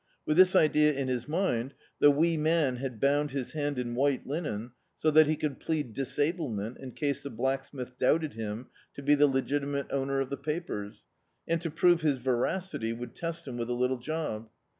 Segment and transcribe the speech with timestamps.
[0.25, 4.25] With this idea in his mind the Wee Man had bound his hand in white
[4.25, 9.03] linen, so that he could plead disablement in case the black smith doubted him to
[9.03, 11.03] be the le^timate owner of the papers,
[11.47, 14.49] and to prove his veracity, would test him with a little job.